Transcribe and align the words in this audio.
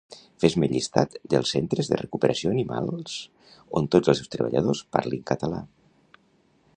Fes-me 0.43 0.67
llistat 0.69 1.17
dels 1.33 1.51
Centres 1.55 1.91
de 1.91 1.99
Recuperació 2.01 2.53
Animals 2.55 3.19
on 3.81 3.91
tots 3.97 4.13
els 4.15 4.23
seus 4.23 4.33
treballadors 4.37 4.85
parlin 4.97 5.25
català 5.33 5.61